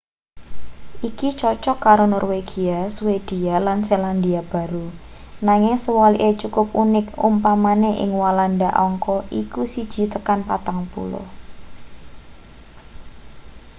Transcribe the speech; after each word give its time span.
iki 1.07 1.29
cocok 1.39 1.77
karo 1.85 2.05
norwegia 2.13 2.79
swedia 2.95 3.55
lan 3.67 3.79
selandia 3.89 4.41
baru 4.51 4.87
nanging 5.47 5.75
sewalike 5.83 6.31
cukup 6.41 6.67
unik 6.83 7.07
upamane 7.27 7.91
ing 8.03 8.11
walanda 8.23 8.69
angka 8.85 9.17
iku 9.41 9.61
siji 9.73 10.01
tekan 10.13 10.39
patang 10.49 10.79
puluh 10.93 11.25